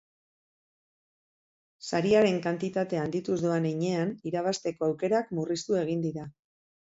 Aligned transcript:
Sariaren 1.89 2.39
kantitatea 2.45 3.03
handituz 3.03 3.37
doan 3.45 3.69
heinean, 3.71 4.13
irabazteko 4.31 4.89
aukerak 4.91 5.31
murriztu 5.41 5.77
egin 5.83 6.05
dira. 6.07 6.27